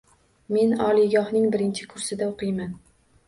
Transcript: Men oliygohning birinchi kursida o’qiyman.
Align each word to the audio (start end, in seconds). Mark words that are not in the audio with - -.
Men 0.55 0.71
oliygohning 0.85 1.45
birinchi 1.55 1.87
kursida 1.91 2.31
o’qiyman. 2.31 2.73